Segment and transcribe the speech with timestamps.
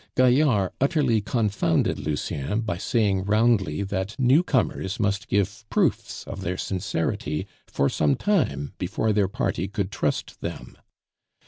[0.15, 7.45] Gaillard utterly confounded Lucien by saying roundly that newcomers must give proofs of their sincerity
[7.67, 10.75] for some time before their party could trust them.